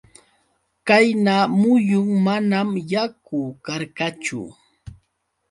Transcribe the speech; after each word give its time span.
Qayna 0.87 1.35
muyun 1.59 2.09
manam 2.25 2.69
yaku 2.91 3.39
karqachu. 3.65 4.41